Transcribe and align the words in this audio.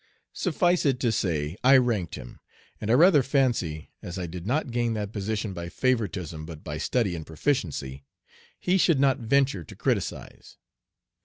Suffice 0.33 0.83
it 0.87 0.99
to 1.01 1.11
say 1.11 1.55
I 1.63 1.77
ranked 1.77 2.15
him, 2.15 2.39
and 2.79 2.89
I 2.89 2.95
rather 2.95 3.21
fancy, 3.21 3.91
as 4.01 4.17
I 4.17 4.25
did 4.25 4.47
not 4.47 4.71
gain 4.71 4.95
that 4.95 5.11
position 5.13 5.53
by 5.53 5.69
favoritism, 5.69 6.43
but 6.47 6.63
by 6.63 6.79
study 6.79 7.13
and 7.15 7.23
proficiency, 7.23 8.03
he 8.59 8.79
should 8.79 8.99
not 8.99 9.19
venture 9.19 9.63
to 9.63 9.75
criticise. 9.75 10.57